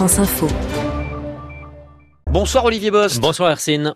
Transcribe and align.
France 0.00 0.18
Info. 0.20 0.48
Bonsoir 2.30 2.64
Olivier 2.64 2.90
Bost. 2.90 3.20
Bonsoir 3.20 3.50
Arsène. 3.50 3.94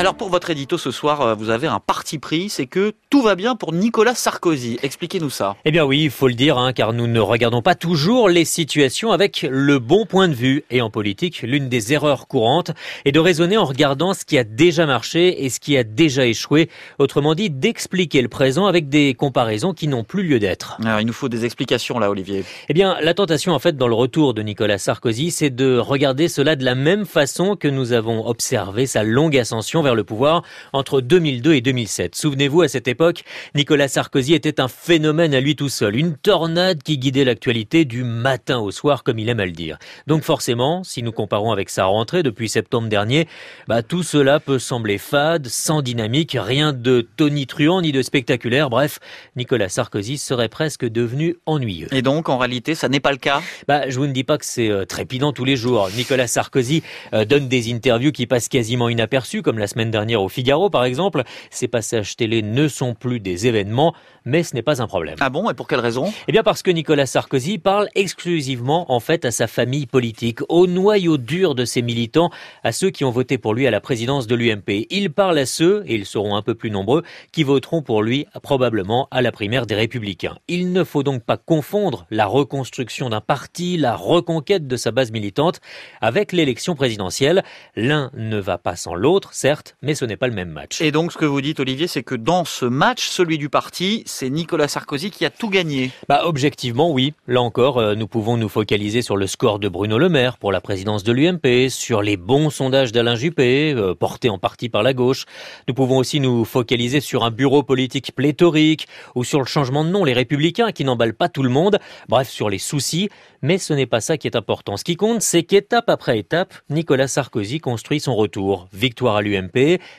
Alors 0.00 0.14
pour 0.14 0.30
votre 0.30 0.48
édito 0.48 0.78
ce 0.78 0.90
soir, 0.90 1.20
euh, 1.20 1.34
vous 1.34 1.50
avez 1.50 1.66
un 1.66 1.78
parti 1.78 2.18
pris, 2.18 2.48
c'est 2.48 2.64
que 2.64 2.94
tout 3.10 3.20
va 3.20 3.34
bien 3.34 3.54
pour 3.54 3.74
Nicolas 3.74 4.14
Sarkozy. 4.14 4.78
Expliquez-nous 4.82 5.28
ça. 5.28 5.56
Eh 5.66 5.70
bien 5.70 5.84
oui, 5.84 6.04
il 6.04 6.10
faut 6.10 6.26
le 6.26 6.32
dire, 6.32 6.56
hein, 6.56 6.72
car 6.72 6.94
nous 6.94 7.06
ne 7.06 7.20
regardons 7.20 7.60
pas 7.60 7.74
toujours 7.74 8.30
les 8.30 8.46
situations 8.46 9.12
avec 9.12 9.46
le 9.46 9.78
bon 9.78 10.06
point 10.06 10.28
de 10.28 10.32
vue. 10.32 10.64
Et 10.70 10.80
en 10.80 10.88
politique, 10.88 11.42
l'une 11.42 11.68
des 11.68 11.92
erreurs 11.92 12.28
courantes 12.28 12.70
est 13.04 13.12
de 13.12 13.20
raisonner 13.20 13.58
en 13.58 13.66
regardant 13.66 14.14
ce 14.14 14.24
qui 14.24 14.38
a 14.38 14.44
déjà 14.44 14.86
marché 14.86 15.44
et 15.44 15.50
ce 15.50 15.60
qui 15.60 15.76
a 15.76 15.84
déjà 15.84 16.24
échoué. 16.24 16.70
Autrement 16.98 17.34
dit, 17.34 17.50
d'expliquer 17.50 18.22
le 18.22 18.28
présent 18.28 18.64
avec 18.64 18.88
des 18.88 19.12
comparaisons 19.12 19.74
qui 19.74 19.86
n'ont 19.86 20.04
plus 20.04 20.22
lieu 20.22 20.38
d'être. 20.38 20.78
Alors 20.82 21.00
il 21.00 21.06
nous 21.06 21.12
faut 21.12 21.28
des 21.28 21.44
explications 21.44 21.98
là, 21.98 22.08
Olivier. 22.08 22.46
Eh 22.70 22.72
bien, 22.72 22.96
la 23.02 23.12
tentation 23.12 23.52
en 23.52 23.58
fait 23.58 23.76
dans 23.76 23.88
le 23.88 23.94
retour 23.94 24.32
de 24.32 24.40
Nicolas 24.40 24.78
Sarkozy, 24.78 25.30
c'est 25.30 25.50
de 25.50 25.76
regarder 25.76 26.28
cela 26.28 26.56
de 26.56 26.64
la 26.64 26.74
même 26.74 27.04
façon 27.04 27.54
que 27.54 27.68
nous 27.68 27.92
avons 27.92 28.26
observé 28.26 28.86
sa 28.86 29.02
longue 29.02 29.36
ascension 29.36 29.82
vers 29.82 29.89
le 29.94 30.04
pouvoir 30.04 30.42
entre 30.72 31.00
2002 31.00 31.54
et 31.54 31.60
2007. 31.60 32.14
Souvenez-vous, 32.14 32.62
à 32.62 32.68
cette 32.68 32.88
époque, 32.88 33.22
Nicolas 33.54 33.88
Sarkozy 33.88 34.34
était 34.34 34.60
un 34.60 34.68
phénomène 34.68 35.34
à 35.34 35.40
lui 35.40 35.56
tout 35.56 35.68
seul, 35.68 35.96
une 35.96 36.16
tornade 36.16 36.82
qui 36.82 36.98
guidait 36.98 37.24
l'actualité 37.24 37.84
du 37.84 38.04
matin 38.04 38.58
au 38.58 38.70
soir, 38.70 39.02
comme 39.02 39.18
il 39.18 39.28
aime 39.28 39.40
à 39.40 39.46
le 39.46 39.52
dire. 39.52 39.78
Donc 40.06 40.22
forcément, 40.22 40.84
si 40.84 41.02
nous 41.02 41.12
comparons 41.12 41.52
avec 41.52 41.70
sa 41.70 41.86
rentrée 41.86 42.22
depuis 42.22 42.48
septembre 42.48 42.88
dernier, 42.88 43.26
bah, 43.68 43.82
tout 43.82 44.02
cela 44.02 44.40
peut 44.40 44.58
sembler 44.58 44.98
fade, 44.98 45.46
sans 45.46 45.82
dynamique, 45.82 46.36
rien 46.38 46.72
de 46.72 47.06
tonitruant 47.16 47.80
ni 47.80 47.92
de 47.92 48.02
spectaculaire. 48.02 48.70
Bref, 48.70 48.98
Nicolas 49.36 49.68
Sarkozy 49.68 50.18
serait 50.18 50.48
presque 50.48 50.84
devenu 50.84 51.36
ennuyeux. 51.46 51.88
Et 51.92 52.02
donc, 52.02 52.28
en 52.28 52.38
réalité, 52.38 52.74
ça 52.74 52.88
n'est 52.88 53.00
pas 53.00 53.12
le 53.12 53.18
cas? 53.18 53.42
Bah, 53.66 53.88
Je 53.88 53.98
vous 53.98 54.06
ne 54.06 54.12
dis 54.12 54.24
pas 54.24 54.38
que 54.38 54.44
c'est 54.44 54.70
euh, 54.70 54.84
trépidant 54.84 55.32
tous 55.32 55.44
les 55.44 55.56
jours. 55.56 55.88
Nicolas 55.96 56.26
Sarkozy 56.26 56.82
euh, 57.14 57.24
donne 57.24 57.48
des 57.48 57.72
interviews 57.72 58.12
qui 58.12 58.26
passent 58.26 58.48
quasiment 58.48 58.88
inaperçues, 58.88 59.42
comme 59.42 59.58
la 59.58 59.66
semaine 59.66 59.79
dernière 59.86 60.22
au 60.22 60.28
Figaro, 60.28 60.68
par 60.68 60.84
exemple. 60.84 61.22
Ces 61.50 61.68
passages 61.68 62.16
télé 62.16 62.42
ne 62.42 62.68
sont 62.68 62.94
plus 62.94 63.20
des 63.20 63.46
événements, 63.46 63.94
mais 64.24 64.42
ce 64.42 64.54
n'est 64.54 64.62
pas 64.62 64.82
un 64.82 64.86
problème. 64.86 65.16
Ah 65.20 65.30
bon 65.30 65.48
Et 65.50 65.54
pour 65.54 65.66
quelle 65.66 65.80
raison? 65.80 66.12
Eh 66.28 66.32
bien 66.32 66.42
parce 66.42 66.62
que 66.62 66.70
Nicolas 66.70 67.06
Sarkozy 67.06 67.58
parle 67.58 67.88
exclusivement 67.94 68.92
en 68.92 69.00
fait 69.00 69.24
à 69.24 69.30
sa 69.30 69.46
famille 69.46 69.86
politique, 69.86 70.40
au 70.48 70.66
noyau 70.66 71.16
dur 71.16 71.54
de 71.54 71.64
ses 71.64 71.82
militants, 71.82 72.30
à 72.64 72.72
ceux 72.72 72.90
qui 72.90 73.04
ont 73.04 73.10
voté 73.10 73.38
pour 73.38 73.54
lui 73.54 73.66
à 73.66 73.70
la 73.70 73.80
présidence 73.80 74.26
de 74.26 74.34
l'UMP. 74.34 74.86
Il 74.90 75.10
parle 75.12 75.38
à 75.38 75.46
ceux, 75.46 75.84
et 75.86 75.94
ils 75.94 76.06
seront 76.06 76.36
un 76.36 76.42
peu 76.42 76.54
plus 76.54 76.70
nombreux, 76.70 77.02
qui 77.32 77.44
voteront 77.44 77.82
pour 77.82 78.02
lui 78.02 78.26
probablement 78.42 79.08
à 79.10 79.22
la 79.22 79.32
primaire 79.32 79.66
des 79.66 79.74
Républicains. 79.74 80.36
Il 80.48 80.72
ne 80.72 80.84
faut 80.84 81.02
donc 81.02 81.22
pas 81.22 81.36
confondre 81.36 82.06
la 82.10 82.26
reconstruction 82.26 83.08
d'un 83.08 83.20
parti, 83.20 83.76
la 83.76 83.96
reconquête 83.96 84.66
de 84.66 84.76
sa 84.76 84.90
base 84.90 85.12
militante, 85.12 85.60
avec 86.00 86.32
l'élection 86.32 86.74
présidentielle. 86.74 87.42
L'un 87.76 88.10
ne 88.14 88.38
va 88.38 88.58
pas 88.58 88.76
sans 88.76 88.94
l'autre, 88.94 89.34
certes, 89.34 89.69
mais 89.82 89.94
ce 89.94 90.04
n'est 90.04 90.16
pas 90.16 90.26
le 90.26 90.34
même 90.34 90.50
match. 90.50 90.80
Et 90.80 90.92
donc 90.92 91.12
ce 91.12 91.18
que 91.18 91.24
vous 91.24 91.40
dites 91.40 91.60
Olivier, 91.60 91.86
c'est 91.86 92.02
que 92.02 92.14
dans 92.14 92.44
ce 92.44 92.64
match, 92.64 93.08
celui 93.08 93.38
du 93.38 93.48
parti, 93.48 94.02
c'est 94.06 94.30
Nicolas 94.30 94.68
Sarkozy 94.68 95.10
qui 95.10 95.24
a 95.24 95.30
tout 95.30 95.48
gagné. 95.48 95.90
Bah 96.08 96.22
objectivement 96.24 96.90
oui. 96.90 97.14
Là 97.26 97.42
encore, 97.42 97.78
euh, 97.78 97.94
nous 97.94 98.06
pouvons 98.06 98.36
nous 98.36 98.48
focaliser 98.48 99.02
sur 99.02 99.16
le 99.16 99.26
score 99.26 99.58
de 99.58 99.68
Bruno 99.68 99.98
Le 99.98 100.08
Maire 100.08 100.38
pour 100.38 100.52
la 100.52 100.60
présidence 100.60 101.04
de 101.04 101.12
l'UMP, 101.12 101.68
sur 101.68 102.02
les 102.02 102.16
bons 102.16 102.50
sondages 102.50 102.92
d'Alain 102.92 103.16
Juppé, 103.16 103.72
euh, 103.72 103.94
portés 103.94 104.30
en 104.30 104.38
partie 104.38 104.68
par 104.68 104.82
la 104.82 104.92
gauche. 104.92 105.26
Nous 105.68 105.74
pouvons 105.74 105.98
aussi 105.98 106.20
nous 106.20 106.44
focaliser 106.44 107.00
sur 107.00 107.24
un 107.24 107.30
bureau 107.30 107.62
politique 107.62 108.12
pléthorique 108.14 108.88
ou 109.14 109.24
sur 109.24 109.40
le 109.40 109.46
changement 109.46 109.84
de 109.84 109.90
nom, 109.90 110.04
les 110.04 110.12
républicains 110.12 110.72
qui 110.72 110.84
n'emballent 110.84 111.14
pas 111.14 111.28
tout 111.28 111.42
le 111.42 111.48
monde. 111.48 111.78
Bref, 112.08 112.28
sur 112.28 112.50
les 112.50 112.58
soucis, 112.58 113.08
mais 113.42 113.58
ce 113.58 113.72
n'est 113.72 113.86
pas 113.86 114.00
ça 114.00 114.18
qui 114.18 114.26
est 114.26 114.36
important. 114.36 114.76
Ce 114.76 114.84
qui 114.84 114.96
compte, 114.96 115.22
c'est 115.22 115.42
qu'étape 115.42 115.88
après 115.88 116.18
étape, 116.18 116.54
Nicolas 116.68 117.08
Sarkozy 117.08 117.60
construit 117.60 118.00
son 118.00 118.14
retour. 118.14 118.68
Victoire 118.72 119.16
à 119.16 119.22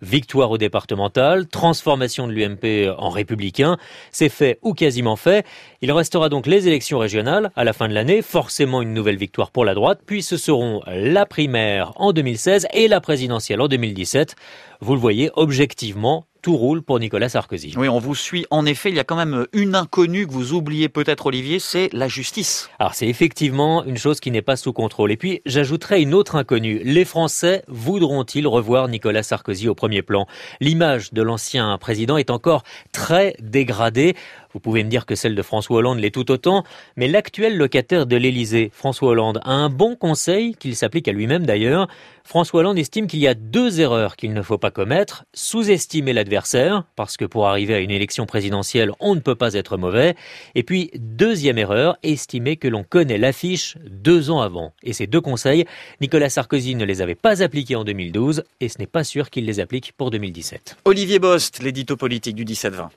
victoire 0.00 0.50
au 0.50 0.58
départemental, 0.58 1.46
transformation 1.46 2.26
de 2.26 2.32
l'UMP 2.32 2.92
en 2.98 3.10
républicain. 3.10 3.76
C'est 4.10 4.28
fait 4.28 4.58
ou 4.62 4.74
quasiment 4.74 5.16
fait. 5.16 5.46
Il 5.80 5.92
restera 5.92 6.28
donc 6.28 6.46
les 6.46 6.68
élections 6.68 6.98
régionales 6.98 7.50
à 7.56 7.64
la 7.64 7.72
fin 7.72 7.88
de 7.88 7.94
l'année, 7.94 8.22
forcément 8.22 8.82
une 8.82 8.94
nouvelle 8.94 9.16
victoire 9.16 9.50
pour 9.50 9.64
la 9.64 9.74
droite, 9.74 10.00
puis 10.06 10.22
ce 10.22 10.36
seront 10.36 10.82
la 10.86 11.26
primaire 11.26 11.92
en 11.96 12.12
2016 12.12 12.66
et 12.72 12.88
la 12.88 13.00
présidentielle 13.00 13.60
en 13.60 13.68
2017. 13.68 14.36
Vous 14.80 14.94
le 14.94 15.00
voyez, 15.00 15.30
objectivement, 15.34 16.26
tout 16.42 16.56
roule 16.56 16.82
pour 16.82 16.98
Nicolas 16.98 17.28
Sarkozy. 17.28 17.74
Oui, 17.76 17.88
on 17.88 18.00
vous 18.00 18.16
suit. 18.16 18.44
En 18.50 18.66
effet, 18.66 18.90
il 18.90 18.96
y 18.96 19.00
a 19.00 19.04
quand 19.04 19.16
même 19.16 19.46
une 19.52 19.76
inconnue 19.76 20.26
que 20.26 20.32
vous 20.32 20.52
oubliez 20.52 20.88
peut-être, 20.88 21.26
Olivier, 21.26 21.60
c'est 21.60 21.88
la 21.92 22.08
justice. 22.08 22.68
Alors, 22.80 22.94
c'est 22.94 23.06
effectivement 23.06 23.84
une 23.84 23.96
chose 23.96 24.18
qui 24.18 24.30
n'est 24.30 24.42
pas 24.42 24.56
sous 24.56 24.72
contrôle. 24.72 25.12
Et 25.12 25.16
puis, 25.16 25.40
j'ajouterai 25.46 26.02
une 26.02 26.14
autre 26.14 26.34
inconnue. 26.34 26.80
Les 26.84 27.04
Français 27.04 27.62
voudront-ils 27.68 28.46
revoir 28.46 28.88
Nicolas 28.88 29.22
Sarkozy 29.22 29.68
au 29.68 29.74
premier 29.74 30.02
plan? 30.02 30.26
L'image 30.60 31.12
de 31.12 31.22
l'ancien 31.22 31.78
président 31.78 32.16
est 32.16 32.30
encore 32.30 32.64
très 32.92 33.36
dégradée. 33.40 34.16
Vous 34.54 34.60
pouvez 34.60 34.84
me 34.84 34.90
dire 34.90 35.06
que 35.06 35.14
celle 35.14 35.34
de 35.34 35.42
François 35.42 35.78
Hollande 35.78 35.98
l'est 35.98 36.10
tout 36.10 36.30
autant, 36.30 36.64
mais 36.96 37.08
l'actuel 37.08 37.56
locataire 37.56 38.06
de 38.06 38.16
l'Élysée, 38.16 38.70
François 38.74 39.10
Hollande, 39.10 39.40
a 39.44 39.52
un 39.52 39.68
bon 39.68 39.96
conseil 39.96 40.54
qu'il 40.54 40.76
s'applique 40.76 41.08
à 41.08 41.12
lui-même 41.12 41.46
d'ailleurs. 41.46 41.88
François 42.24 42.60
Hollande 42.60 42.78
estime 42.78 43.06
qu'il 43.06 43.18
y 43.18 43.26
a 43.26 43.34
deux 43.34 43.80
erreurs 43.80 44.16
qu'il 44.16 44.32
ne 44.32 44.42
faut 44.42 44.58
pas 44.58 44.70
commettre. 44.70 45.24
Sous-estimer 45.34 46.12
l'adversaire, 46.12 46.84
parce 46.96 47.16
que 47.16 47.24
pour 47.24 47.48
arriver 47.48 47.74
à 47.74 47.80
une 47.80 47.90
élection 47.90 48.26
présidentielle, 48.26 48.92
on 49.00 49.14
ne 49.14 49.20
peut 49.20 49.34
pas 49.34 49.54
être 49.54 49.76
mauvais. 49.76 50.14
Et 50.54 50.62
puis, 50.62 50.90
deuxième 50.94 51.58
erreur, 51.58 51.96
estimer 52.02 52.56
que 52.56 52.68
l'on 52.68 52.84
connaît 52.84 53.18
l'affiche 53.18 53.76
deux 53.90 54.30
ans 54.30 54.40
avant. 54.40 54.72
Et 54.82 54.92
ces 54.92 55.06
deux 55.06 55.20
conseils, 55.20 55.64
Nicolas 56.00 56.30
Sarkozy 56.30 56.74
ne 56.74 56.84
les 56.84 57.02
avait 57.02 57.14
pas 57.14 57.42
appliqués 57.42 57.76
en 57.76 57.84
2012, 57.84 58.44
et 58.60 58.68
ce 58.68 58.78
n'est 58.78 58.86
pas 58.86 59.04
sûr 59.04 59.30
qu'il 59.30 59.44
les 59.44 59.60
applique 59.60 59.92
pour 59.96 60.10
2017. 60.10 60.76
Olivier 60.84 61.18
Bost, 61.18 61.62
l'édito 61.62 61.96
politique 61.96 62.36
du 62.36 62.44
17-20. 62.44 62.88